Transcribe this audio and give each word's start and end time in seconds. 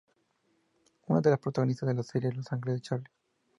Fue 1.01 1.13
una 1.13 1.21
de 1.21 1.29
las 1.29 1.37
protagonistas 1.37 1.87
de 1.87 1.93
la 1.93 2.01
serie 2.01 2.31
"Los 2.33 2.51
ángeles 2.51 2.77
de 2.77 2.81
Charlie". 2.81 3.11